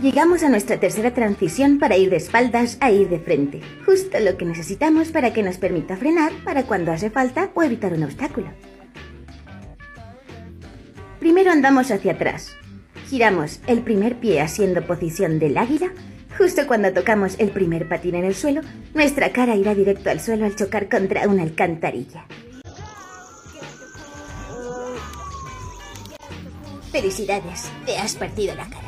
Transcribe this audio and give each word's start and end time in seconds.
Llegamos 0.00 0.44
a 0.44 0.48
nuestra 0.48 0.78
tercera 0.78 1.12
transición 1.12 1.80
para 1.80 1.96
ir 1.96 2.08
de 2.10 2.18
espaldas 2.18 2.78
a 2.80 2.92
ir 2.92 3.08
de 3.08 3.18
frente. 3.18 3.60
Justo 3.84 4.20
lo 4.20 4.36
que 4.36 4.44
necesitamos 4.44 5.08
para 5.08 5.32
que 5.32 5.42
nos 5.42 5.58
permita 5.58 5.96
frenar 5.96 6.30
para 6.44 6.62
cuando 6.62 6.92
hace 6.92 7.10
falta 7.10 7.50
o 7.54 7.64
evitar 7.64 7.92
un 7.92 8.04
obstáculo. 8.04 8.46
Primero 11.18 11.50
andamos 11.50 11.90
hacia 11.90 12.12
atrás. 12.12 12.56
Giramos 13.08 13.58
el 13.66 13.82
primer 13.82 14.14
pie 14.20 14.40
haciendo 14.40 14.86
posición 14.86 15.40
del 15.40 15.58
águila. 15.58 15.90
Justo 16.36 16.68
cuando 16.68 16.92
tocamos 16.92 17.34
el 17.40 17.50
primer 17.50 17.88
patín 17.88 18.14
en 18.14 18.24
el 18.24 18.36
suelo, 18.36 18.60
nuestra 18.94 19.32
cara 19.32 19.56
irá 19.56 19.74
directo 19.74 20.10
al 20.10 20.20
suelo 20.20 20.44
al 20.44 20.54
chocar 20.54 20.88
contra 20.88 21.26
una 21.26 21.42
alcantarilla. 21.42 22.24
Felicidades, 26.92 27.68
te 27.84 27.96
has 27.96 28.14
partido 28.14 28.54
la 28.54 28.70
cara. 28.70 28.87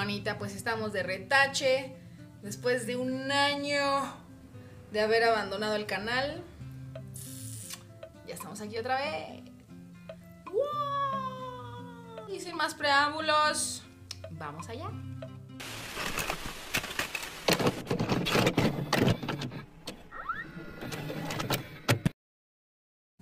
Bonita? 0.00 0.38
Pues 0.38 0.56
estamos 0.56 0.94
de 0.94 1.02
retache. 1.02 1.94
Después 2.40 2.86
de 2.86 2.96
un 2.96 3.30
año 3.30 3.84
de 4.92 5.00
haber 5.02 5.24
abandonado 5.24 5.76
el 5.76 5.84
canal. 5.84 6.42
Ya 8.26 8.32
estamos 8.32 8.62
aquí 8.62 8.78
otra 8.78 8.96
vez. 8.96 9.42
Y 12.28 12.40
sin 12.40 12.56
más 12.56 12.72
preámbulos, 12.74 13.82
vamos 14.30 14.70
allá. 14.70 14.90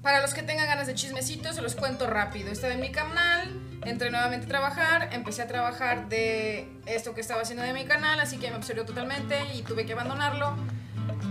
Para 0.01 0.18
que 0.35 0.43
tengan 0.43 0.67
ganas 0.67 0.87
de 0.87 0.95
chismecitos, 0.95 1.57
se 1.57 1.63
los 1.63 1.75
cuento 1.75 2.07
rápido. 2.07 2.51
Estaba 2.51 2.75
en 2.75 2.81
mi 2.81 2.91
canal, 2.91 3.49
entré 3.85 4.11
nuevamente 4.11 4.47
a 4.47 4.49
trabajar, 4.49 5.11
empecé 5.13 5.43
a 5.43 5.47
trabajar 5.47 6.09
de 6.09 6.69
esto 6.87 7.15
que 7.15 7.21
estaba 7.21 7.43
haciendo 7.43 7.65
de 7.65 7.73
mi 7.73 7.85
canal, 7.85 8.21
así 8.21 8.39
que 8.39 8.51
me 8.51 8.57
absorbió 8.57 8.85
totalmente 8.85 9.39
y 9.55 9.63
tuve 9.63 9.87
que 9.87 9.93
abandonarlo. 9.93 10.57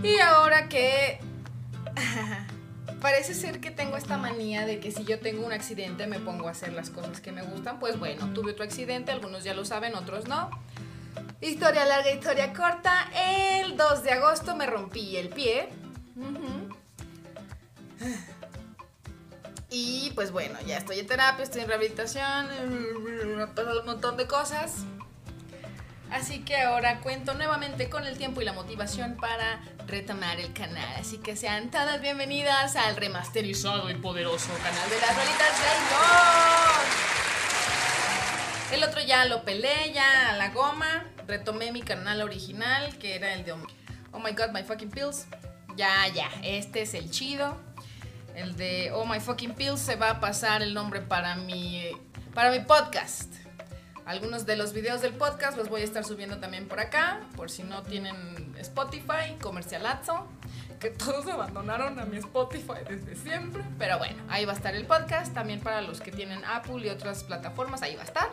Y 0.02 0.18
ahora 0.20 0.68
que 0.68 1.20
parece 3.00 3.34
ser 3.34 3.60
que 3.60 3.70
tengo 3.70 3.96
esta 3.96 4.16
manía 4.16 4.66
de 4.66 4.80
que 4.80 4.90
si 4.90 5.04
yo 5.04 5.20
tengo 5.20 5.46
un 5.46 5.52
accidente 5.52 6.06
me 6.06 6.18
pongo 6.18 6.48
a 6.48 6.52
hacer 6.52 6.72
las 6.72 6.90
cosas 6.90 7.20
que 7.20 7.32
me 7.32 7.42
gustan, 7.42 7.78
pues 7.78 7.98
bueno, 7.98 8.32
tuve 8.32 8.52
otro 8.52 8.64
accidente, 8.64 9.12
algunos 9.12 9.44
ya 9.44 9.54
lo 9.54 9.64
saben, 9.64 9.94
otros 9.94 10.26
no. 10.28 10.50
Historia 11.40 11.84
larga, 11.84 12.10
historia 12.10 12.52
corta. 12.52 13.08
El 13.14 13.76
2 13.76 14.02
de 14.02 14.10
agosto 14.10 14.56
me 14.56 14.66
rompí 14.66 15.16
el 15.16 15.28
pie. 15.28 15.68
Y 19.70 20.12
pues 20.14 20.30
bueno, 20.32 20.58
ya 20.66 20.78
estoy 20.78 20.98
en 20.98 21.06
terapia, 21.06 21.44
estoy 21.44 21.60
en 21.62 21.68
rehabilitación, 21.68 22.48
me 23.36 23.42
han 23.42 23.54
pasado 23.54 23.80
un 23.80 23.86
montón 23.86 24.16
de 24.16 24.26
cosas. 24.26 24.84
Así 26.10 26.40
que 26.40 26.56
ahora 26.56 27.00
cuento 27.00 27.34
nuevamente 27.34 27.90
con 27.90 28.06
el 28.06 28.16
tiempo 28.16 28.40
y 28.40 28.44
la 28.46 28.54
motivación 28.54 29.16
para 29.16 29.60
retomar 29.86 30.40
el 30.40 30.54
canal. 30.54 30.88
Así 30.98 31.18
que 31.18 31.36
sean 31.36 31.70
todas 31.70 32.00
bienvenidas 32.00 32.76
al 32.76 32.96
remasterizado 32.96 33.90
y 33.90 33.94
poderoso 33.94 34.48
canal 34.62 34.88
de 34.88 35.00
las 35.00 35.14
rolitas 35.14 35.60
de 38.70 38.76
El 38.76 38.84
otro 38.84 39.02
ya 39.02 39.26
lo 39.26 39.44
pelé, 39.44 39.92
ya 39.92 40.30
a 40.30 40.36
la 40.36 40.48
goma. 40.48 41.04
Retomé 41.26 41.72
mi 41.72 41.82
canal 41.82 42.22
original, 42.22 42.96
que 42.98 43.14
era 43.14 43.34
el 43.34 43.44
de 43.44 43.52
Oh 43.52 44.18
My 44.18 44.32
God, 44.32 44.48
My 44.54 44.62
Fucking 44.62 44.90
Pills. 44.90 45.26
Ya, 45.76 46.08
ya, 46.08 46.30
este 46.42 46.80
es 46.82 46.94
el 46.94 47.10
chido. 47.10 47.67
El 48.38 48.54
de 48.56 48.92
Oh 48.92 49.04
My 49.04 49.18
Fucking 49.18 49.54
Pills 49.54 49.80
se 49.80 49.96
va 49.96 50.10
a 50.10 50.20
pasar 50.20 50.62
el 50.62 50.72
nombre 50.72 51.00
para 51.00 51.34
mi, 51.34 51.90
para 52.34 52.52
mi 52.52 52.60
podcast. 52.60 53.34
Algunos 54.06 54.46
de 54.46 54.56
los 54.56 54.72
videos 54.72 55.02
del 55.02 55.12
podcast 55.14 55.58
los 55.58 55.68
voy 55.68 55.80
a 55.80 55.84
estar 55.84 56.04
subiendo 56.04 56.38
también 56.38 56.68
por 56.68 56.78
acá, 56.78 57.18
por 57.34 57.50
si 57.50 57.64
no 57.64 57.82
tienen 57.82 58.54
Spotify, 58.60 59.34
comercialazo, 59.42 60.28
que 60.78 60.90
todos 60.90 61.26
abandonaron 61.26 61.98
a 61.98 62.04
mi 62.04 62.18
Spotify 62.18 62.84
desde 62.88 63.16
siempre. 63.16 63.64
Pero 63.76 63.98
bueno, 63.98 64.22
ahí 64.28 64.44
va 64.44 64.52
a 64.52 64.54
estar 64.56 64.76
el 64.76 64.86
podcast, 64.86 65.34
también 65.34 65.58
para 65.58 65.82
los 65.82 66.00
que 66.00 66.12
tienen 66.12 66.44
Apple 66.44 66.86
y 66.86 66.90
otras 66.90 67.24
plataformas, 67.24 67.82
ahí 67.82 67.96
va 67.96 68.02
a 68.02 68.04
estar. 68.04 68.28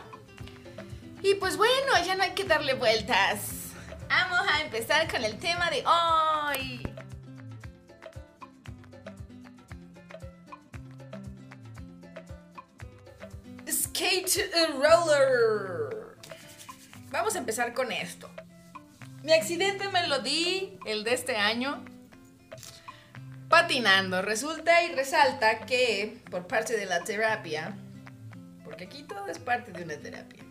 Y 1.20 1.34
pues 1.34 1.56
bueno, 1.56 1.92
ya 2.06 2.14
no 2.14 2.22
hay 2.22 2.30
que 2.30 2.44
darle 2.44 2.74
vueltas. 2.74 3.72
Vamos 4.08 4.46
a 4.52 4.62
empezar 4.62 5.10
con 5.10 5.24
el 5.24 5.36
tema 5.36 5.68
de 5.68 5.84
hoy. 5.84 6.85
Skate 13.96 14.50
Roller. 14.74 16.18
Vamos 17.10 17.34
a 17.34 17.38
empezar 17.38 17.72
con 17.72 17.90
esto. 17.90 18.28
Mi 19.22 19.32
accidente 19.32 19.88
me 19.88 20.06
lo 20.06 20.18
di, 20.18 20.78
el 20.84 21.02
de 21.02 21.14
este 21.14 21.36
año, 21.36 21.82
patinando. 23.48 24.20
Resulta 24.20 24.82
y 24.82 24.94
resalta 24.94 25.60
que 25.60 26.18
por 26.30 26.46
parte 26.46 26.76
de 26.76 26.84
la 26.84 27.04
terapia, 27.04 27.74
porque 28.64 28.84
aquí 28.84 29.02
todo 29.02 29.28
es 29.28 29.38
parte 29.38 29.72
de 29.72 29.84
una 29.84 29.96
terapia, 29.96 30.44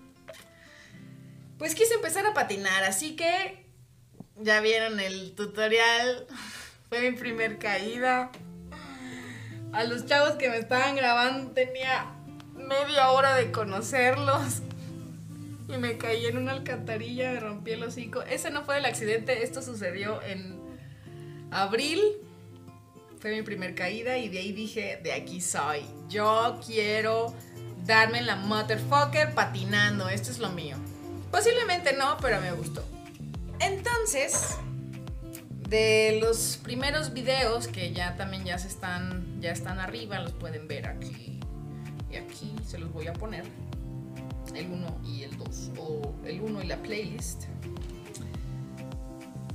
pues 1.60 1.76
quise 1.76 1.94
empezar 1.94 2.26
a 2.26 2.34
patinar, 2.34 2.84
así 2.84 3.16
que 3.16 3.64
ya 4.38 4.60
vieron 4.60 5.00
el 5.00 5.36
tutorial, 5.36 6.26
fue 6.90 7.12
mi 7.12 7.16
primer 7.16 7.60
caída. 7.60 8.32
A 9.72 9.84
los 9.84 10.08
chavos 10.08 10.32
que 10.38 10.50
me 10.50 10.58
estaban 10.58 10.96
grabando 10.96 11.52
tenía 11.52 12.15
media 12.56 13.12
hora 13.12 13.36
de 13.36 13.52
conocerlos. 13.52 14.62
Y 15.68 15.78
me 15.78 15.98
caí 15.98 16.28
en 16.28 16.38
una 16.38 16.52
alcantarilla, 16.52 17.32
me 17.32 17.40
rompí 17.40 17.72
el 17.72 17.84
hocico. 17.84 18.22
Ese 18.22 18.52
no 18.52 18.64
fue 18.64 18.78
el 18.78 18.86
accidente, 18.86 19.42
esto 19.42 19.64
sucedió 19.64 20.22
en 20.22 20.60
abril. 21.50 22.00
Fue 23.20 23.32
mi 23.32 23.42
primer 23.42 23.74
caída 23.74 24.16
y 24.20 24.30
de 24.30 24.38
ahí 24.38 24.52
dije, 24.52 25.00
de 25.04 25.12
aquí 25.12 25.42
soy. 25.42 25.82
Yo 26.08 26.60
quiero 26.64 27.34
darme 27.84 28.22
la 28.22 28.36
motherfucker 28.36 29.34
patinando, 29.34 30.08
esto 30.08 30.30
es 30.30 30.38
lo 30.38 30.50
mío. 30.50 30.78
Posiblemente 31.32 31.94
no, 31.94 32.16
pero 32.22 32.40
me 32.42 32.52
gustó. 32.52 32.86
Entonces, 33.60 34.58
de 35.68 36.20
los 36.22 36.60
primeros 36.62 37.12
videos 37.12 37.68
que 37.68 37.92
ya 37.92 38.16
también 38.18 38.46
ya 38.46 38.60
se 38.60 38.68
están 38.68 39.42
ya 39.42 39.52
están 39.52 39.80
arriba, 39.80 40.20
los 40.20 40.34
pueden 40.34 40.68
ver 40.68 40.86
aquí 40.86 41.15
los 42.86 42.94
voy 42.94 43.08
a 43.08 43.14
poner 43.14 43.44
el 44.54 44.68
1 44.72 45.02
y 45.04 45.24
el 45.24 45.38
2 45.38 45.72
o 45.80 46.14
el 46.24 46.42
1 46.42 46.64
y 46.64 46.68
la 46.68 46.78
playlist. 46.78 47.46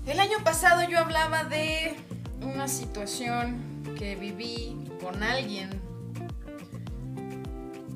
El 0.05 0.19
año 0.19 0.39
pasado 0.43 0.83
yo 0.89 0.99
hablaba 0.99 1.45
de 1.45 1.95
una 2.43 2.67
situación 2.67 3.85
que 3.97 4.17
viví 4.17 4.77
con 5.01 5.23
alguien 5.23 5.71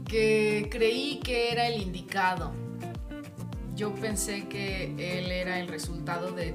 que 0.06 0.68
creí 0.70 1.18
que 1.18 1.50
era 1.50 1.66
el 1.66 1.82
indicado. 1.82 2.52
Yo 3.74 3.92
pensé 3.96 4.46
que 4.46 4.94
él 4.98 5.32
era 5.32 5.58
el 5.58 5.66
resultado 5.66 6.30
de 6.30 6.54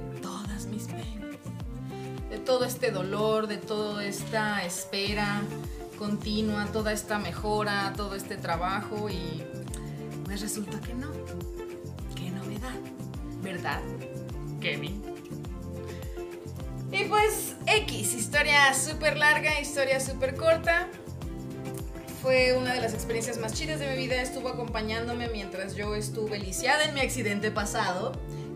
todo 2.50 2.64
este 2.64 2.90
dolor, 2.90 3.46
de 3.46 3.58
toda 3.58 4.04
esta 4.04 4.64
espera 4.64 5.40
continua, 5.96 6.66
toda 6.72 6.92
esta 6.92 7.20
mejora, 7.20 7.92
todo 7.96 8.16
este 8.16 8.36
trabajo 8.36 9.08
y 9.08 9.44
pues 10.24 10.40
resulta 10.40 10.80
que 10.80 10.92
no. 10.92 11.12
Qué 12.16 12.28
novedad, 12.32 12.74
¿verdad, 13.40 13.80
Kevin? 14.60 15.00
Y 16.90 17.04
pues 17.04 17.54
X, 17.66 18.14
historia 18.14 18.74
súper 18.74 19.16
larga, 19.16 19.60
historia 19.60 20.00
súper 20.00 20.34
corta. 20.34 20.88
Fue 22.20 22.56
una 22.58 22.74
de 22.74 22.80
las 22.80 22.94
experiencias 22.94 23.38
más 23.38 23.54
chidas 23.54 23.78
de 23.78 23.88
mi 23.92 23.96
vida, 23.96 24.20
estuvo 24.20 24.48
acompañándome 24.48 25.28
mientras 25.28 25.76
yo 25.76 25.94
estuve 25.94 26.40
lisiada 26.40 26.82
en 26.82 26.94
mi 26.94 27.00
accidente 27.00 27.52
pasado, 27.52 28.10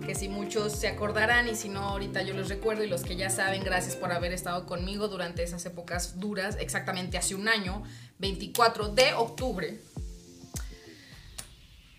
que 0.05 0.15
si 0.15 0.29
muchos 0.29 0.73
se 0.73 0.89
acordarán 0.89 1.49
y 1.49 1.57
si 1.57 1.69
no 1.69 1.81
ahorita 1.81 2.23
yo 2.23 2.35
los 2.35 2.49
recuerdo 2.49 2.85
y 2.85 2.89
los 2.89 3.03
que 3.03 3.17
ya 3.17 3.31
saben, 3.31 3.65
gracias 3.65 3.97
por 3.97 4.13
haber 4.13 4.33
estado 4.33 4.67
conmigo 4.67 5.09
durante 5.09 5.43
esas 5.43 5.65
épocas 5.67 6.21
duras, 6.21 6.57
exactamente 6.61 7.19
hace 7.19 7.35
un 7.35 7.49
año, 7.49 7.83
24 8.19 8.89
de 8.89 9.15
octubre. 9.15 9.81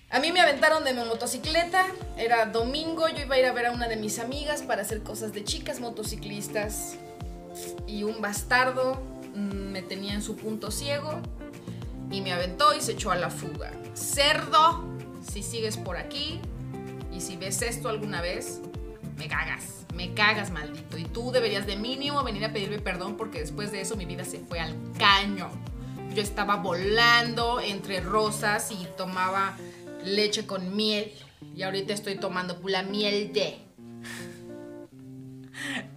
A 0.09 0.19
mí 0.19 0.31
me 0.31 0.39
aventaron 0.39 0.83
de 0.83 0.93
mi 0.93 1.03
motocicleta, 1.03 1.85
era 2.17 2.45
domingo, 2.45 3.09
yo 3.09 3.23
iba 3.23 3.35
a 3.35 3.39
ir 3.39 3.45
a 3.45 3.51
ver 3.51 3.65
a 3.65 3.71
una 3.71 3.87
de 3.87 3.97
mis 3.97 4.19
amigas 4.19 4.61
para 4.61 4.83
hacer 4.83 5.01
cosas 5.01 5.33
de 5.33 5.43
chicas 5.43 5.79
motociclistas 5.79 6.95
y 7.87 8.03
un 8.03 8.21
bastardo 8.21 9.01
mm, 9.33 9.71
me 9.71 9.81
tenía 9.81 10.13
en 10.13 10.21
su 10.21 10.35
punto 10.35 10.71
ciego 10.71 11.19
y 12.11 12.21
me 12.21 12.31
aventó 12.31 12.73
y 12.75 12.81
se 12.81 12.93
echó 12.93 13.11
a 13.11 13.15
la 13.15 13.29
fuga. 13.29 13.71
Cerdo, 13.95 14.85
si 15.29 15.41
sigues 15.41 15.75
por 15.75 15.97
aquí 15.97 16.39
y 17.15 17.21
si 17.21 17.37
ves 17.37 17.61
esto 17.61 17.87
alguna 17.87 18.21
vez, 18.21 18.61
me 19.17 19.29
cagas, 19.29 19.85
me 19.93 20.13
cagas, 20.13 20.51
maldito. 20.51 20.97
Y 20.97 21.05
tú 21.05 21.31
deberías 21.31 21.65
de 21.65 21.77
mínimo 21.77 22.21
venir 22.23 22.43
a 22.43 22.51
pedirme 22.51 22.79
perdón 22.79 23.15
porque 23.15 23.39
después 23.39 23.71
de 23.71 23.81
eso 23.81 23.95
mi 23.95 24.05
vida 24.05 24.25
se 24.25 24.39
fue 24.39 24.59
al 24.59 24.75
caño. 24.97 25.49
Yo 26.13 26.21
estaba 26.21 26.57
volando 26.57 27.61
entre 27.61 28.01
rosas 28.01 28.71
y 28.71 28.87
tomaba 28.97 29.55
leche 30.03 30.45
con 30.45 30.75
miel. 30.75 31.11
Y 31.55 31.63
ahorita 31.63 31.93
estoy 31.93 32.15
tomando 32.15 32.59
pula 32.59 32.83
miel 32.83 33.31
de. 33.31 33.59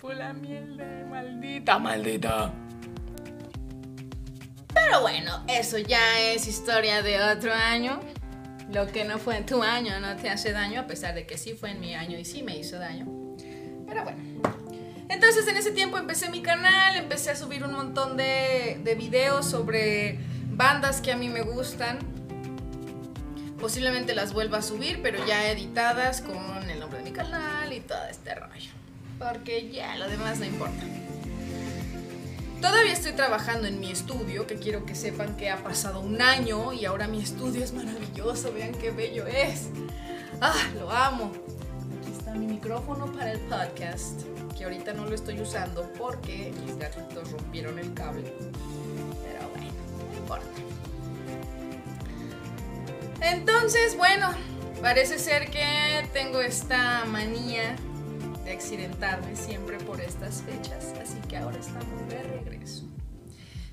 Pula 0.00 0.32
miel 0.32 0.76
de 0.76 1.04
maldita, 1.04 1.78
maldita. 1.78 2.52
Pero 4.72 5.00
bueno, 5.00 5.44
eso 5.48 5.78
ya 5.78 6.20
es 6.20 6.46
historia 6.46 7.02
de 7.02 7.20
otro 7.20 7.52
año. 7.52 8.00
Lo 8.72 8.86
que 8.86 9.04
no 9.04 9.18
fue 9.18 9.36
en 9.38 9.46
tu 9.46 9.62
año 9.62 9.98
no 10.00 10.16
te 10.16 10.28
hace 10.28 10.52
daño, 10.52 10.80
a 10.80 10.86
pesar 10.86 11.14
de 11.14 11.26
que 11.26 11.38
sí 11.38 11.54
fue 11.54 11.70
en 11.70 11.80
mi 11.80 11.94
año 11.94 12.18
y 12.18 12.24
sí 12.24 12.42
me 12.42 12.56
hizo 12.56 12.78
daño. 12.78 13.06
Pero 13.86 14.04
bueno. 14.04 14.18
Entonces 15.08 15.48
en 15.48 15.56
ese 15.56 15.70
tiempo 15.70 15.96
empecé 15.96 16.28
mi 16.28 16.42
canal, 16.42 16.96
empecé 16.96 17.30
a 17.30 17.36
subir 17.36 17.64
un 17.64 17.72
montón 17.72 18.18
de, 18.18 18.78
de 18.84 18.94
videos 18.94 19.46
sobre 19.46 20.18
bandas 20.50 21.00
que 21.00 21.12
a 21.12 21.16
mí 21.16 21.28
me 21.30 21.40
gustan. 21.40 21.98
Posiblemente 23.58 24.14
las 24.14 24.34
vuelva 24.34 24.58
a 24.58 24.62
subir, 24.62 25.00
pero 25.02 25.24
ya 25.26 25.50
editadas 25.50 26.20
con 26.20 26.70
el 26.70 26.78
nombre 26.78 26.98
de 26.98 27.04
mi 27.04 27.12
canal 27.12 27.72
y 27.72 27.80
todo 27.80 28.04
este 28.10 28.34
rollo. 28.34 28.70
Porque 29.18 29.70
ya 29.70 29.96
lo 29.96 30.08
demás 30.08 30.38
no 30.38 30.44
importa. 30.44 30.84
Todavía 32.60 32.92
estoy 32.92 33.12
trabajando 33.12 33.68
en 33.68 33.78
mi 33.78 33.92
estudio, 33.92 34.48
que 34.48 34.56
quiero 34.56 34.84
que 34.84 34.96
sepan 34.96 35.36
que 35.36 35.48
ha 35.48 35.62
pasado 35.62 36.00
un 36.00 36.20
año 36.20 36.72
y 36.72 36.86
ahora 36.86 37.06
mi 37.06 37.22
estudio 37.22 37.62
es 37.62 37.72
maravilloso, 37.72 38.52
vean 38.52 38.72
qué 38.72 38.90
bello 38.90 39.26
es. 39.28 39.68
Ah, 40.40 40.68
lo 40.74 40.90
amo. 40.90 41.30
Aquí 42.00 42.10
está 42.10 42.34
mi 42.34 42.46
micrófono 42.46 43.12
para 43.12 43.30
el 43.30 43.38
podcast, 43.40 44.22
que 44.56 44.64
ahorita 44.64 44.92
no 44.92 45.06
lo 45.06 45.14
estoy 45.14 45.40
usando 45.40 45.88
porque 45.96 46.52
mis 46.64 46.76
gatitos 46.76 47.30
rompieron 47.30 47.78
el 47.78 47.94
cable. 47.94 48.32
Pero 49.22 49.48
bueno, 49.50 49.72
no 50.10 50.18
importa. 50.18 50.46
Entonces, 53.20 53.96
bueno, 53.96 54.30
parece 54.82 55.20
ser 55.20 55.48
que 55.48 56.08
tengo 56.12 56.40
esta 56.40 57.04
manía 57.04 57.76
de 58.48 58.54
accidentarme 58.54 59.36
siempre 59.36 59.76
por 59.76 60.00
estas 60.00 60.42
fechas, 60.42 60.94
así 61.02 61.18
que 61.28 61.36
ahora 61.36 61.58
estamos 61.58 62.08
de 62.08 62.22
regreso. 62.22 62.88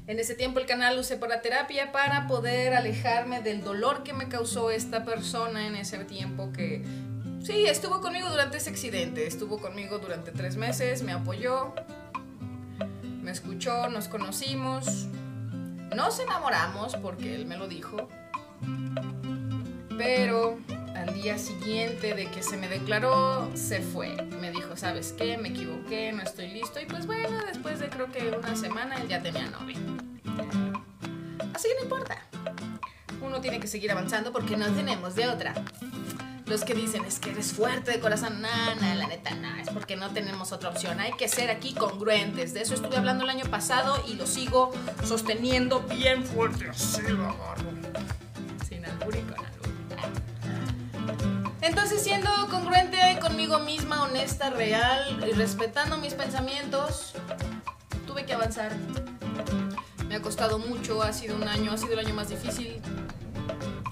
En 0.05 0.19
ese 0.19 0.35
tiempo 0.35 0.59
el 0.59 0.65
canal 0.65 0.99
usé 0.99 1.15
para 1.15 1.41
terapia 1.41 1.93
para 1.93 2.27
poder 2.27 2.73
alejarme 2.73 3.41
del 3.41 3.63
dolor 3.63 4.03
que 4.03 4.11
me 4.11 4.27
causó 4.27 4.71
esta 4.71 5.05
persona 5.05 5.65
en 5.65 5.75
ese 5.75 5.97
tiempo 6.03 6.51
que 6.51 6.83
sí, 7.41 7.65
estuvo 7.65 8.01
conmigo 8.01 8.29
durante 8.29 8.57
ese 8.57 8.69
accidente, 8.69 9.25
estuvo 9.25 9.59
conmigo 9.59 9.97
durante 9.99 10.31
tres 10.31 10.57
meses, 10.57 11.03
me 11.03 11.13
apoyó, 11.13 11.73
me 13.21 13.31
escuchó, 13.31 13.89
nos 13.89 14.09
conocimos, 14.09 15.07
nos 15.95 16.19
enamoramos 16.19 16.97
porque 16.97 17.33
él 17.33 17.45
me 17.45 17.55
lo 17.55 17.69
dijo, 17.69 18.09
pero 19.97 20.59
al 21.07 21.13
día 21.13 21.37
siguiente 21.37 22.13
de 22.13 22.27
que 22.27 22.41
se 22.41 22.57
me 22.57 22.67
declaró, 22.67 23.49
se 23.53 23.81
fue. 23.81 24.15
Me 24.39 24.51
dijo, 24.51 24.75
¿sabes 24.75 25.13
qué? 25.13 25.37
Me 25.37 25.49
equivoqué, 25.49 26.11
no 26.11 26.23
estoy 26.23 26.47
listo. 26.47 26.79
Y 26.79 26.85
pues 26.85 27.05
bueno, 27.05 27.37
después 27.45 27.79
de 27.79 27.89
creo 27.89 28.11
que 28.11 28.31
una 28.31 28.55
semana 28.55 28.95
él 28.97 29.07
ya 29.07 29.21
tenía 29.21 29.47
novia. 29.47 29.77
Así 31.53 31.67
que 31.67 31.75
no 31.75 31.83
importa. 31.83 32.17
Uno 33.21 33.39
tiene 33.39 33.59
que 33.59 33.67
seguir 33.67 33.91
avanzando 33.91 34.31
porque 34.31 34.57
no 34.57 34.67
tenemos 34.71 35.15
de 35.15 35.27
otra. 35.27 35.53
Los 36.47 36.63
que 36.63 36.75
dicen 36.75 37.03
es 37.05 37.19
que 37.19 37.31
eres 37.31 37.53
fuerte 37.53 37.91
de 37.91 37.99
corazón, 37.99 38.41
nana, 38.41 38.93
la 38.95 39.07
neta, 39.07 39.33
nada, 39.33 39.61
es 39.61 39.69
porque 39.69 39.95
no 39.95 40.11
tenemos 40.11 40.51
otra 40.51 40.69
opción. 40.69 40.99
Hay 40.99 41.13
que 41.13 41.27
ser 41.27 41.49
aquí 41.49 41.73
congruentes. 41.73 42.53
De 42.53 42.61
eso 42.61 42.75
estuve 42.75 42.97
hablando 42.97 43.23
el 43.23 43.29
año 43.31 43.45
pasado 43.45 44.03
y 44.07 44.13
lo 44.13 44.27
sigo 44.27 44.71
sosteniendo 45.03 45.81
bien 45.81 46.23
fuerte. 46.23 46.69
Así 46.69 47.01
lo 47.01 47.33
Siendo 51.85 52.29
congruente 52.49 52.97
conmigo 53.21 53.59
misma, 53.59 54.03
honesta, 54.03 54.49
real 54.49 55.23
y 55.27 55.33
respetando 55.33 55.97
mis 55.97 56.15
pensamientos, 56.15 57.13
tuve 58.07 58.25
que 58.25 58.33
avanzar. 58.33 58.75
Me 60.07 60.15
ha 60.15 60.21
costado 60.21 60.57
mucho, 60.57 61.03
ha 61.03 61.13
sido 61.13 61.35
un 61.35 61.47
año, 61.47 61.71
ha 61.71 61.77
sido 61.77 61.93
el 61.93 61.99
año 61.99 62.15
más 62.15 62.29
difícil 62.29 62.81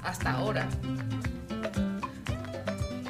hasta 0.03 0.31
ahora. 0.31 0.67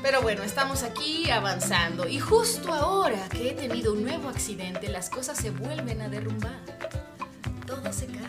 Pero 0.02 0.22
bueno, 0.22 0.44
estamos 0.44 0.84
aquí 0.84 1.32
avanzando 1.32 2.08
y 2.08 2.20
justo 2.20 2.74
ahora 2.74 3.30
que 3.30 3.52
he 3.52 3.54
tenido 3.54 3.94
un 3.94 4.04
nuevo 4.04 4.28
accidente, 4.28 4.90
las 4.90 5.10
cosas 5.10 5.38
se 5.38 5.50
vuelven 5.50 6.02
a 6.02 6.10
derrumbar. 6.10 6.60
Todo 7.66 7.92
se 7.94 8.08
cae, 8.08 8.23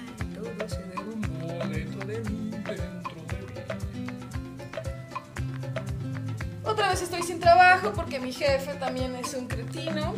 estoy 7.02 7.23
sin 7.23 7.41
trabajo 7.41 7.93
porque 7.93 8.20
mi 8.20 8.32
jefe 8.32 8.75
también 8.75 9.14
es 9.17 9.35
un 9.35 9.46
cretino. 9.46 10.14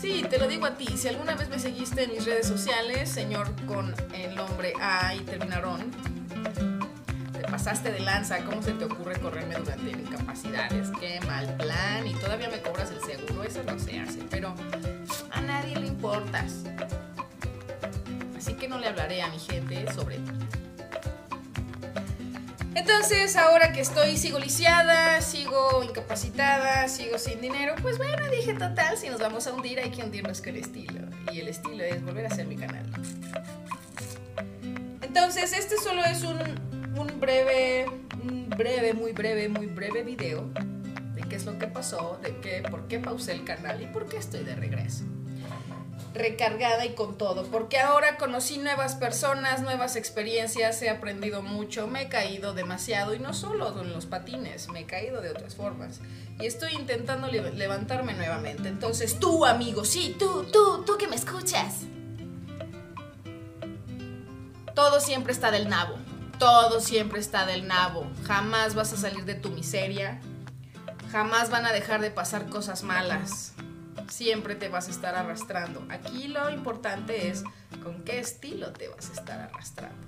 Sí, 0.00 0.24
te 0.28 0.38
lo 0.38 0.48
digo 0.48 0.66
a 0.66 0.74
ti, 0.74 0.86
si 0.96 1.08
alguna 1.08 1.34
vez 1.34 1.48
me 1.48 1.58
seguiste 1.58 2.04
en 2.04 2.12
mis 2.12 2.24
redes 2.24 2.46
sociales, 2.46 3.08
señor 3.10 3.48
con 3.66 3.94
el 4.14 4.34
nombre 4.34 4.72
A 4.80 5.14
y 5.14 5.20
terminaron, 5.20 5.90
te 7.32 7.40
pasaste 7.42 7.92
de 7.92 8.00
lanza, 8.00 8.38
¿cómo 8.44 8.62
se 8.62 8.72
te 8.72 8.84
ocurre 8.84 9.18
correrme 9.20 9.54
durante 9.56 9.90
incapacidades? 9.90 10.88
Qué 11.00 11.20
mal 11.26 11.56
plan 11.56 12.06
y 12.06 12.14
todavía 12.14 12.48
me 12.48 12.60
cobras 12.60 12.90
el 12.90 13.00
seguro, 13.00 13.44
eso 13.44 13.62
no 13.62 13.78
se 13.78 14.00
hace, 14.00 14.20
pero 14.30 14.54
a 15.30 15.40
nadie 15.40 15.76
le 15.76 15.86
importas. 15.86 16.64
Así 18.36 18.54
que 18.54 18.68
no 18.68 18.78
le 18.78 18.88
hablaré 18.88 19.22
a 19.22 19.28
mi 19.28 19.38
gente 19.38 19.90
sobre. 19.92 20.18
Entonces, 22.74 23.36
ahora 23.36 23.72
que 23.72 23.80
estoy, 23.80 24.16
sigo 24.16 24.38
lisiada, 24.38 25.20
sigo 25.20 25.82
incapacitada, 25.84 26.88
sigo 26.88 27.18
sin 27.18 27.40
dinero, 27.40 27.74
pues 27.80 27.98
bueno, 27.98 28.28
dije, 28.30 28.54
total, 28.54 28.98
si 28.98 29.08
nos 29.08 29.20
vamos 29.20 29.46
a 29.46 29.52
hundir, 29.52 29.78
hay 29.78 29.90
que 29.90 30.02
hundirnos 30.02 30.40
con 30.40 30.56
estilo. 30.56 31.00
Y 31.32 31.40
el 31.40 31.48
estilo 31.48 31.84
es 31.84 32.04
volver 32.04 32.26
a 32.26 32.28
hacer 32.28 32.46
mi 32.46 32.56
canal. 32.56 32.84
Entonces, 35.02 35.52
este 35.52 35.76
solo 35.76 36.04
es 36.04 36.22
un, 36.22 36.38
un 36.98 37.20
breve, 37.20 37.86
un 38.22 38.50
breve, 38.50 38.92
muy 38.92 39.12
breve, 39.12 39.48
muy 39.48 39.66
breve 39.66 40.02
video 40.02 40.50
de 41.14 41.22
qué 41.28 41.36
es 41.36 41.44
lo 41.44 41.58
que 41.58 41.68
pasó, 41.68 42.18
de 42.22 42.36
qué, 42.40 42.62
por 42.68 42.88
qué 42.88 42.98
pausé 42.98 43.32
el 43.32 43.44
canal 43.44 43.80
y 43.80 43.86
por 43.86 44.08
qué 44.08 44.16
estoy 44.16 44.42
de 44.42 44.56
regreso 44.56 45.04
recargada 46.14 46.86
y 46.86 46.94
con 46.94 47.18
todo, 47.18 47.44
porque 47.50 47.80
ahora 47.80 48.16
conocí 48.16 48.58
nuevas 48.58 48.94
personas, 48.94 49.62
nuevas 49.62 49.96
experiencias, 49.96 50.80
he 50.80 50.88
aprendido 50.88 51.42
mucho, 51.42 51.88
me 51.88 52.02
he 52.02 52.08
caído 52.08 52.54
demasiado 52.54 53.14
y 53.14 53.18
no 53.18 53.34
solo 53.34 53.80
en 53.80 53.92
los 53.92 54.06
patines, 54.06 54.68
me 54.68 54.80
he 54.80 54.86
caído 54.86 55.20
de 55.20 55.30
otras 55.30 55.56
formas 55.56 56.00
y 56.40 56.46
estoy 56.46 56.72
intentando 56.74 57.26
le 57.26 57.52
levantarme 57.52 58.14
nuevamente. 58.14 58.68
Entonces 58.68 59.18
tú, 59.18 59.44
amigo, 59.44 59.84
sí, 59.84 60.14
tú, 60.18 60.46
tú, 60.52 60.84
tú 60.84 60.96
que 60.96 61.08
me 61.08 61.16
escuchas. 61.16 61.82
Todo 64.74 65.00
siempre 65.00 65.32
está 65.32 65.50
del 65.50 65.68
nabo, 65.68 65.96
todo 66.38 66.80
siempre 66.80 67.20
está 67.20 67.44
del 67.44 67.66
nabo, 67.66 68.06
jamás 68.24 68.74
vas 68.74 68.92
a 68.92 68.96
salir 68.96 69.24
de 69.24 69.34
tu 69.34 69.50
miseria, 69.50 70.20
jamás 71.10 71.50
van 71.50 71.66
a 71.66 71.72
dejar 71.72 72.00
de 72.00 72.10
pasar 72.10 72.48
cosas 72.48 72.82
malas 72.82 73.53
siempre 74.08 74.54
te 74.54 74.68
vas 74.68 74.88
a 74.88 74.90
estar 74.90 75.14
arrastrando. 75.14 75.84
Aquí 75.90 76.28
lo 76.28 76.50
importante 76.50 77.28
es 77.28 77.44
con 77.82 78.02
qué 78.04 78.18
estilo 78.18 78.72
te 78.72 78.88
vas 78.88 79.10
a 79.10 79.12
estar 79.12 79.40
arrastrando. 79.40 80.06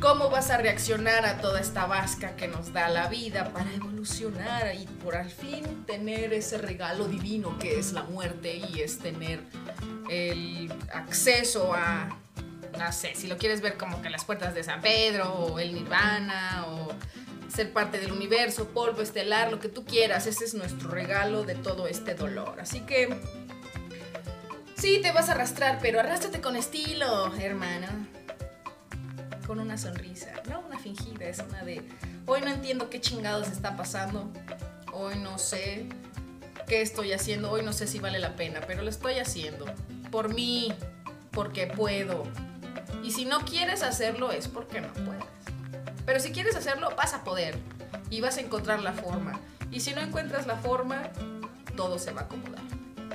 ¿Cómo 0.00 0.28
vas 0.28 0.50
a 0.50 0.58
reaccionar 0.58 1.24
a 1.24 1.38
toda 1.40 1.60
esta 1.60 1.86
vasca 1.86 2.36
que 2.36 2.46
nos 2.46 2.72
da 2.72 2.88
la 2.88 3.08
vida 3.08 3.52
para 3.52 3.72
evolucionar 3.72 4.74
y 4.74 4.86
por 4.86 5.16
al 5.16 5.30
fin 5.30 5.86
tener 5.86 6.34
ese 6.34 6.58
regalo 6.58 7.08
divino 7.08 7.58
que 7.58 7.78
es 7.78 7.92
la 7.92 8.02
muerte 8.02 8.56
y 8.56 8.80
es 8.80 8.98
tener 8.98 9.40
el 10.10 10.70
acceso 10.92 11.72
a, 11.72 12.18
no 12.78 12.92
sé, 12.92 13.14
si 13.14 13.28
lo 13.28 13.38
quieres 13.38 13.62
ver 13.62 13.78
como 13.78 14.02
que 14.02 14.10
las 14.10 14.26
puertas 14.26 14.54
de 14.54 14.62
San 14.62 14.82
Pedro 14.82 15.32
o 15.32 15.58
el 15.58 15.72
Nirvana 15.72 16.66
o 16.68 16.92
ser 17.54 17.72
parte 17.72 17.98
del 17.98 18.12
universo, 18.12 18.68
polvo 18.68 19.00
estelar, 19.02 19.50
lo 19.50 19.60
que 19.60 19.68
tú 19.68 19.84
quieras. 19.84 20.26
Ese 20.26 20.44
es 20.44 20.54
nuestro 20.54 20.90
regalo 20.90 21.44
de 21.44 21.54
todo 21.54 21.86
este 21.86 22.14
dolor. 22.14 22.60
Así 22.60 22.80
que 22.80 23.20
sí, 24.76 25.00
te 25.00 25.12
vas 25.12 25.28
a 25.28 25.32
arrastrar, 25.32 25.78
pero 25.80 26.00
arrástrate 26.00 26.40
con 26.40 26.56
estilo, 26.56 27.34
hermano. 27.36 27.86
Con 29.46 29.60
una 29.60 29.76
sonrisa, 29.76 30.32
no 30.48 30.60
una 30.60 30.78
fingida, 30.78 31.26
es 31.26 31.38
una 31.38 31.62
de, 31.62 31.82
hoy 32.26 32.40
no 32.40 32.48
entiendo 32.48 32.88
qué 32.88 33.00
chingados 33.00 33.48
está 33.48 33.76
pasando, 33.76 34.32
hoy 34.90 35.16
no 35.16 35.38
sé 35.38 35.86
qué 36.66 36.80
estoy 36.80 37.12
haciendo, 37.12 37.50
hoy 37.50 37.62
no 37.62 37.74
sé 37.74 37.86
si 37.86 37.98
vale 37.98 38.18
la 38.18 38.36
pena, 38.36 38.60
pero 38.66 38.82
lo 38.82 38.88
estoy 38.88 39.18
haciendo. 39.18 39.66
Por 40.10 40.32
mí, 40.32 40.72
porque 41.30 41.66
puedo. 41.66 42.24
Y 43.02 43.10
si 43.10 43.26
no 43.26 43.40
quieres 43.40 43.82
hacerlo 43.82 44.32
es 44.32 44.48
porque 44.48 44.80
no 44.80 44.92
puedes. 44.94 45.33
Pero 46.06 46.20
si 46.20 46.32
quieres 46.32 46.56
hacerlo, 46.56 46.90
vas 46.96 47.14
a 47.14 47.24
poder 47.24 47.58
y 48.10 48.20
vas 48.20 48.36
a 48.36 48.40
encontrar 48.40 48.80
la 48.80 48.92
forma. 48.92 49.40
Y 49.70 49.80
si 49.80 49.92
no 49.94 50.00
encuentras 50.00 50.46
la 50.46 50.56
forma, 50.56 51.10
todo 51.76 51.98
se 51.98 52.12
va 52.12 52.22
a 52.22 52.24
acomodar. 52.24 52.62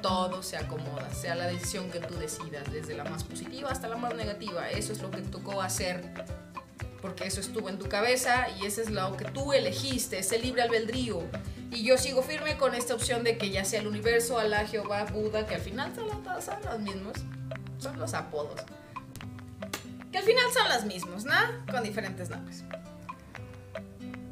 Todo 0.01 0.43
se 0.43 0.55
acomoda, 0.55 1.13
sea 1.13 1.36
la 1.36 1.48
decisión 1.48 1.91
que 1.91 2.00
tú 2.00 2.15
decidas, 2.15 2.72
desde 2.72 2.96
la 2.96 3.03
más 3.03 3.24
positiva 3.24 3.69
hasta 3.69 3.89
la 3.89 3.98
más 3.98 4.15
negativa. 4.15 4.69
Eso 4.69 4.93
es 4.93 5.01
lo 5.01 5.12
que 5.12 5.22
tocó 5.22 5.62
hacer, 5.62 6.13
porque 7.01 7.27
eso 7.27 7.41
estuvo 7.41 7.67
en 7.67 7.77
tu 7.77 7.89
cabeza 7.89 8.48
y 8.60 8.65
eso 8.65 8.81
es 8.81 8.89
lo 8.89 9.17
que 9.17 9.25
tú 9.25 9.51
elegiste, 9.51 10.19
ese 10.19 10.39
libre 10.39 10.62
albedrío. 10.62 11.22
Y 11.72 11.84
yo 11.84 11.98
sigo 11.98 12.22
firme 12.22 12.58
con 12.58 12.75
esta 12.75 12.93
opción 12.93 13.24
de 13.24 13.38
que 13.38 13.50
ya 13.50 13.65
sea 13.65 13.81
el 13.81 13.88
universo, 13.88 14.39
Alá, 14.39 14.65
Jehová, 14.65 15.03
Buda, 15.03 15.46
que 15.46 15.55
al 15.55 15.62
final 15.62 15.93
son 15.96 16.08
los 16.08 16.79
mismos, 16.79 17.13
son 17.77 18.00
los 18.00 18.13
apodos. 18.13 18.62
Que 20.11 20.17
al 20.17 20.23
final 20.23 20.45
son 20.53 20.69
los 20.69 20.85
mismos, 20.85 21.25
¿no? 21.25 21.35
Con 21.71 21.83
diferentes 21.83 22.29
nombres. 22.29 22.63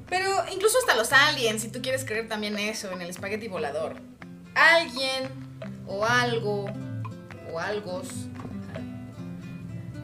Pero 0.09 0.29
incluso 0.53 0.77
hasta 0.79 0.95
los 0.95 1.11
aliens, 1.11 1.61
si 1.61 1.69
tú 1.69 1.81
quieres 1.81 2.05
creer 2.05 2.27
también 2.27 2.57
eso, 2.57 2.91
en 2.91 3.01
el 3.01 3.09
espagueti 3.09 3.47
volador. 3.47 3.95
Alguien 4.55 5.29
o 5.85 6.05
algo 6.05 6.65
o 7.51 7.59
algos 7.59 8.07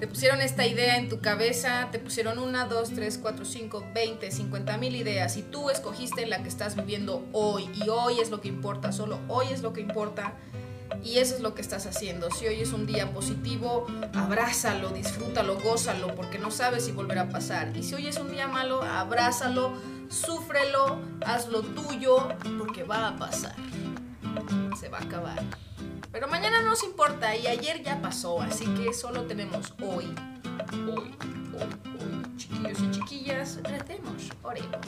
te 0.04 0.08
pusieron 0.08 0.42
esta 0.42 0.68
idea 0.68 0.98
en 0.98 1.08
tu 1.08 1.22
cabeza, 1.22 1.88
te 1.94 1.98
pusieron 1.98 2.38
una, 2.38 2.66
dos, 2.66 2.90
tres, 2.94 3.18
cuatro, 3.18 3.46
cinco, 3.46 3.86
veinte, 3.94 4.32
cincuenta 4.32 4.78
mil 4.78 4.98
ideas 4.98 5.38
y 5.38 5.44
tú 5.44 5.70
escogiste 5.70 6.26
la 6.26 6.44
que 6.44 6.50
estás 6.50 6.76
viviendo 6.76 7.26
hoy 7.32 7.70
y 7.74 7.88
hoy 7.88 8.20
es 8.20 8.30
lo 8.30 8.42
que 8.42 8.50
importa, 8.50 8.92
solo 8.92 9.20
hoy 9.30 9.48
es 9.54 9.62
lo 9.62 9.72
que 9.72 9.80
importa 9.80 10.34
y 11.04 11.20
eso 11.20 11.36
es 11.36 11.42
lo 11.42 11.56
que 11.56 11.62
estás 11.62 11.86
haciendo. 11.86 12.30
Si 12.32 12.48
hoy 12.48 12.62
es 12.62 12.74
un 12.74 12.86
día 12.86 13.12
positivo, 13.12 13.88
abrázalo, 14.14 14.90
disfrútalo, 14.90 15.60
gózalo 15.60 16.14
porque 16.16 16.40
no 16.40 16.52
sabes 16.52 16.86
si 16.86 16.92
volverá 16.92 17.24
a 17.24 17.30
pasar. 17.30 17.76
Y 17.76 17.84
si 17.84 17.96
hoy 17.96 18.08
es 18.08 18.18
un 18.18 18.32
día 18.32 18.48
malo, 18.48 18.84
abrázalo, 18.84 19.74
súfrelo, 20.10 21.00
hazlo 21.26 21.62
tuyo 21.62 22.30
porque 22.58 22.84
va 22.84 23.10
a 23.10 23.18
pasar. 23.18 23.56
Se 24.80 24.90
va 24.90 25.00
a 25.00 25.04
acabar. 25.04 25.42
Pero 26.12 26.28
mañana 26.28 26.62
no 26.62 26.70
nos 26.70 26.84
importa 26.84 27.36
y 27.36 27.48
ayer 27.48 27.82
ya 27.84 28.02
pasó, 28.02 28.42
así 28.42 28.66
que 28.76 28.94
solo 28.94 29.24
tenemos 29.24 29.74
hoy. 29.82 30.14
Hoy, 30.74 31.16
hoy, 31.54 31.70
hoy. 32.00 32.38
Chiquillos 32.38 32.80
y 32.80 32.92
chiquillas, 32.92 33.60
tratemos, 33.64 34.30
oremos. 34.44 34.88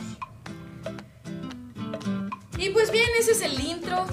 Y 2.58 2.70
pues 2.70 2.92
bien, 2.92 3.10
ese 3.20 3.32
es 3.32 3.42
el 3.42 3.60
intro. 3.60 4.06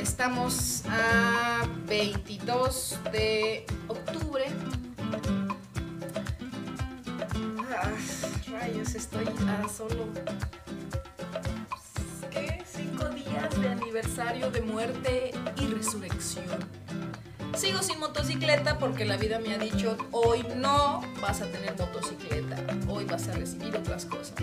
Estamos 0.00 0.82
a 0.88 1.68
22 1.86 2.98
de 3.12 3.66
octubre. 3.86 4.46
Ah, 7.70 7.92
rayos, 8.50 8.94
estoy 8.94 9.26
a 9.26 9.68
solo 9.68 10.08
de 13.60 13.68
aniversario 13.68 14.50
de 14.50 14.62
muerte 14.62 15.32
y 15.60 15.66
resurrección. 15.66 16.46
Sigo 17.54 17.82
sin 17.82 18.00
motocicleta 18.00 18.78
porque 18.78 19.04
la 19.04 19.18
vida 19.18 19.38
me 19.38 19.54
ha 19.54 19.58
dicho, 19.58 19.98
hoy 20.12 20.46
no 20.56 21.02
vas 21.20 21.42
a 21.42 21.46
tener 21.46 21.76
motocicleta, 21.78 22.56
hoy 22.88 23.04
vas 23.04 23.28
a 23.28 23.32
recibir 23.32 23.76
otras 23.76 24.06
cosas. 24.06 24.34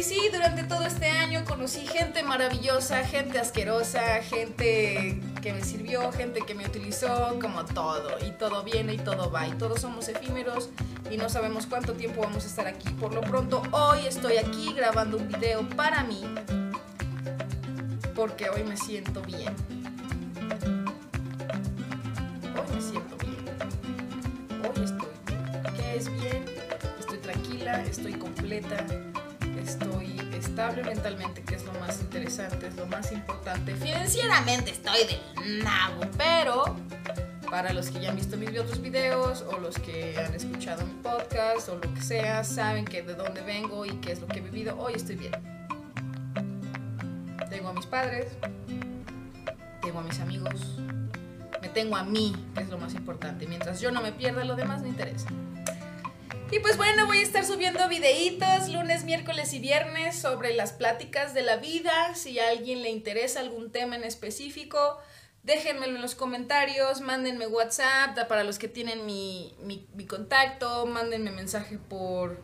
Y 0.00 0.02
sí, 0.02 0.30
durante 0.32 0.62
todo 0.62 0.86
este 0.86 1.10
año 1.10 1.44
conocí 1.44 1.86
gente 1.86 2.22
maravillosa, 2.22 3.04
gente 3.04 3.38
asquerosa, 3.38 4.22
gente 4.22 5.20
que 5.42 5.52
me 5.52 5.62
sirvió, 5.62 6.10
gente 6.10 6.40
que 6.40 6.54
me 6.54 6.64
utilizó, 6.64 7.38
como 7.38 7.66
todo. 7.66 8.08
Y 8.26 8.30
todo 8.30 8.62
viene 8.62 8.94
y 8.94 8.96
todo 8.96 9.30
va. 9.30 9.46
Y 9.46 9.50
todos 9.58 9.82
somos 9.82 10.08
efímeros 10.08 10.70
y 11.10 11.18
no 11.18 11.28
sabemos 11.28 11.66
cuánto 11.66 11.92
tiempo 11.92 12.22
vamos 12.22 12.44
a 12.44 12.46
estar 12.46 12.66
aquí. 12.66 12.88
Por 12.94 13.12
lo 13.12 13.20
pronto, 13.20 13.62
hoy 13.72 14.06
estoy 14.06 14.38
aquí 14.38 14.72
grabando 14.72 15.18
un 15.18 15.28
video 15.28 15.68
para 15.68 16.02
mí, 16.02 16.22
porque 18.14 18.48
hoy 18.48 18.64
me 18.64 18.78
siento 18.78 19.20
bien. 19.20 19.54
Hoy 22.56 22.74
me 22.74 22.80
siento 22.80 23.16
bien. 23.18 23.36
Hoy 24.62 24.82
estoy 24.82 25.08
bien. 25.26 25.74
¿Qué 25.76 25.96
es 25.96 26.10
bien? 26.22 26.46
Estoy 26.98 27.18
tranquila, 27.18 27.82
estoy 27.82 28.14
completa, 28.14 28.78
estoy 29.70 30.20
estable 30.34 30.82
mentalmente, 30.82 31.42
que 31.42 31.54
es 31.54 31.64
lo 31.64 31.72
más 31.74 32.00
interesante, 32.00 32.68
es 32.68 32.76
lo 32.76 32.86
más 32.86 33.10
importante. 33.12 33.74
Financieramente 33.74 34.70
estoy 34.70 35.00
del 35.06 35.64
nabo, 35.64 36.02
pero 36.16 36.76
para 37.50 37.72
los 37.72 37.90
que 37.90 38.00
ya 38.00 38.10
han 38.10 38.16
visto 38.16 38.36
mis 38.36 38.50
otros 38.50 38.80
videos 38.80 39.44
o 39.50 39.58
los 39.58 39.76
que 39.78 40.16
han 40.18 40.34
escuchado 40.34 40.86
mi 40.86 40.94
podcast 41.02 41.68
o 41.68 41.76
lo 41.76 41.94
que 41.94 42.00
sea, 42.00 42.44
saben 42.44 42.84
que 42.84 43.02
de 43.02 43.14
dónde 43.14 43.42
vengo 43.42 43.84
y 43.84 43.90
qué 44.00 44.12
es 44.12 44.20
lo 44.20 44.26
que 44.26 44.38
he 44.38 44.42
vivido, 44.42 44.78
hoy 44.78 44.94
estoy 44.94 45.16
bien 45.16 45.32
tengo 47.50 47.68
a 47.68 47.72
mis 47.74 47.86
padres, 47.86 48.26
tengo 49.82 49.98
a 49.98 50.02
mis 50.02 50.18
amigos, 50.20 50.78
me 51.60 51.68
tengo 51.68 51.96
a 51.96 52.04
mí, 52.04 52.34
que 52.54 52.62
es 52.62 52.70
lo 52.70 52.78
más 52.78 52.94
importante. 52.94 53.46
Mientras 53.46 53.80
yo 53.80 53.90
no 53.90 54.00
me 54.00 54.12
pierda, 54.12 54.44
lo 54.44 54.54
demás 54.54 54.80
no 54.80 54.88
interesa. 54.88 55.28
Y 56.52 56.58
pues 56.58 56.76
bueno, 56.76 57.06
voy 57.06 57.18
a 57.18 57.22
estar 57.22 57.44
subiendo 57.44 57.88
videitos 57.88 58.68
lunes, 58.70 59.04
miércoles 59.04 59.52
y 59.52 59.60
viernes 59.60 60.18
sobre 60.18 60.52
las 60.52 60.72
pláticas 60.72 61.32
de 61.32 61.42
la 61.42 61.58
vida. 61.58 62.14
Si 62.16 62.40
a 62.40 62.48
alguien 62.48 62.82
le 62.82 62.90
interesa 62.90 63.38
algún 63.38 63.70
tema 63.70 63.94
en 63.94 64.02
específico, 64.02 64.98
déjenmelo 65.44 65.94
en 65.94 66.02
los 66.02 66.16
comentarios, 66.16 67.02
mándenme 67.02 67.46
WhatsApp 67.46 68.26
para 68.26 68.42
los 68.42 68.58
que 68.58 68.66
tienen 68.66 69.06
mi, 69.06 69.54
mi 69.60 70.06
contacto, 70.06 70.86
mándenme 70.86 71.30
mensaje 71.30 71.78
por, 71.78 72.42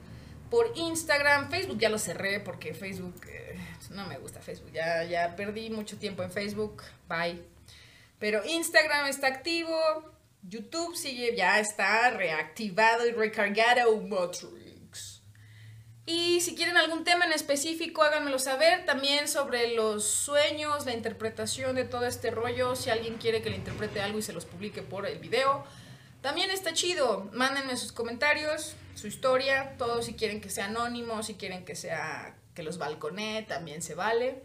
por 0.50 0.70
Instagram. 0.76 1.50
Facebook 1.50 1.78
ya 1.78 1.88
lo 1.88 1.98
cerré 1.98 2.38
porque 2.38 2.74
Facebook... 2.74 3.20
Eh, 3.28 3.58
no 3.90 4.06
me 4.06 4.18
gusta 4.18 4.40
Facebook, 4.40 4.72
ya, 4.72 5.04
ya 5.04 5.36
perdí 5.36 5.70
mucho 5.70 5.96
tiempo 5.96 6.22
en 6.22 6.30
Facebook, 6.30 6.82
bye. 7.08 7.42
Pero 8.18 8.44
Instagram 8.44 9.06
está 9.06 9.26
activo, 9.26 9.76
YouTube 10.42 10.96
sigue, 10.96 11.34
ya 11.36 11.58
está 11.60 12.10
reactivado 12.10 13.06
y 13.06 13.12
recargado 13.12 13.96
Matrix. 14.00 15.22
Y 16.08 16.40
si 16.40 16.54
quieren 16.54 16.76
algún 16.76 17.02
tema 17.02 17.24
en 17.24 17.32
específico, 17.32 18.02
háganmelo 18.02 18.38
saber. 18.38 18.86
También 18.86 19.26
sobre 19.26 19.74
los 19.74 20.04
sueños, 20.04 20.86
la 20.86 20.94
interpretación 20.94 21.74
de 21.74 21.84
todo 21.84 22.06
este 22.06 22.30
rollo. 22.30 22.76
Si 22.76 22.90
alguien 22.90 23.16
quiere 23.16 23.42
que 23.42 23.50
le 23.50 23.56
interprete 23.56 24.00
algo 24.00 24.20
y 24.20 24.22
se 24.22 24.32
los 24.32 24.44
publique 24.44 24.82
por 24.82 25.04
el 25.04 25.18
video, 25.18 25.64
también 26.20 26.52
está 26.52 26.72
chido. 26.72 27.28
Mándenme 27.32 27.76
sus 27.76 27.90
comentarios, 27.90 28.76
su 28.94 29.08
historia, 29.08 29.74
todo 29.78 30.00
si 30.00 30.14
quieren 30.14 30.40
que 30.40 30.48
sea 30.48 30.66
anónimo, 30.66 31.24
si 31.24 31.34
quieren 31.34 31.64
que 31.64 31.74
sea 31.74 32.36
que 32.54 32.62
los 32.62 32.78
balconé, 32.78 33.42
también 33.42 33.82
se 33.82 33.96
vale. 33.96 34.42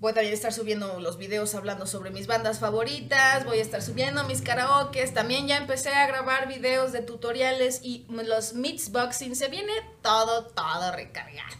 Voy 0.00 0.12
a 0.12 0.14
también 0.14 0.32
estar 0.32 0.52
subiendo 0.52 1.00
los 1.00 1.18
videos 1.18 1.56
hablando 1.56 1.84
sobre 1.84 2.10
mis 2.10 2.28
bandas 2.28 2.60
favoritas, 2.60 3.44
voy 3.44 3.58
a 3.58 3.62
estar 3.62 3.82
subiendo 3.82 4.22
mis 4.24 4.42
karaokes, 4.42 5.12
también 5.12 5.48
ya 5.48 5.56
empecé 5.56 5.90
a 5.90 6.06
grabar 6.06 6.46
videos 6.46 6.92
de 6.92 7.02
tutoriales 7.02 7.80
y 7.82 8.06
los 8.08 8.54
boxing 8.92 9.34
se 9.34 9.48
viene 9.48 9.72
todo, 10.00 10.46
todo 10.46 10.92
recargado. 10.92 11.56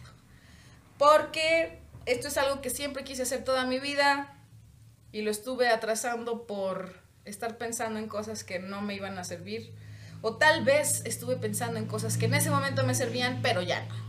Porque 0.97 1.81
esto 2.05 2.29
es 2.29 2.37
algo 2.37 2.61
que 2.61 2.69
siempre 2.69 3.03
quise 3.03 3.23
hacer 3.23 3.43
toda 3.43 3.65
mi 3.65 3.77
vida 3.77 4.37
y 5.11 5.21
lo 5.21 5.31
estuve 5.31 5.67
atrasando 5.67 6.47
por 6.47 6.93
estar 7.25 7.57
pensando 7.57 7.99
en 7.99 8.07
cosas 8.07 8.45
que 8.45 8.59
no 8.59 8.81
me 8.81 8.95
iban 8.95 9.17
a 9.19 9.25
servir. 9.25 9.73
O 10.21 10.37
tal 10.37 10.63
vez 10.63 11.01
estuve 11.05 11.35
pensando 11.35 11.77
en 11.77 11.87
cosas 11.87 12.17
que 12.17 12.25
en 12.25 12.35
ese 12.35 12.51
momento 12.51 12.85
me 12.85 12.95
servían, 12.95 13.41
pero 13.41 13.61
ya 13.61 13.85
no. 13.85 14.08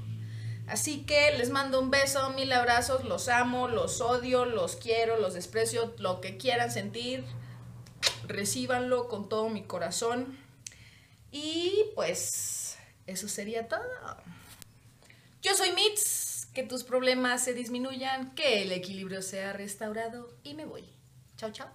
Así 0.70 1.02
que 1.04 1.36
les 1.36 1.50
mando 1.50 1.80
un 1.80 1.90
beso, 1.90 2.30
mil 2.30 2.52
abrazos, 2.52 3.04
los 3.04 3.28
amo, 3.28 3.66
los 3.66 4.00
odio, 4.00 4.44
los 4.44 4.76
quiero, 4.76 5.18
los 5.18 5.34
desprecio, 5.34 5.92
lo 5.98 6.20
que 6.20 6.36
quieran 6.36 6.70
sentir, 6.70 7.24
recíbanlo 8.28 9.08
con 9.08 9.28
todo 9.28 9.48
mi 9.48 9.64
corazón. 9.64 10.38
Y 11.32 11.86
pues 11.96 12.78
eso 13.08 13.26
sería 13.26 13.66
todo. 13.66 13.82
Yo 15.42 15.54
soy 15.56 15.72
Mitz, 15.72 16.46
que 16.54 16.62
tus 16.62 16.84
problemas 16.84 17.42
se 17.42 17.52
disminuyan, 17.52 18.32
que 18.36 18.62
el 18.62 18.70
equilibrio 18.70 19.22
sea 19.22 19.52
restaurado 19.52 20.36
y 20.44 20.54
me 20.54 20.66
voy. 20.66 20.84
Chao, 21.36 21.50
chao. 21.50 21.68